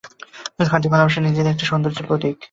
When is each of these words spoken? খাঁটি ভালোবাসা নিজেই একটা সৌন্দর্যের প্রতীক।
খাঁটি 0.65 0.87
ভালোবাসা 0.93 1.19
নিজেই 1.21 1.51
একটা 1.51 1.65
সৌন্দর্যের 1.65 2.07
প্রতীক। 2.07 2.35